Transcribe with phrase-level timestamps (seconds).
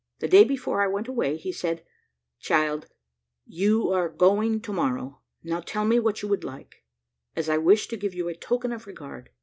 [0.17, 1.85] The day before I went away he said,
[2.39, 2.87] "Child,
[3.45, 6.83] you are going to morrow; now tell me what you would like,
[7.35, 9.29] as I wish to give you a token of regard.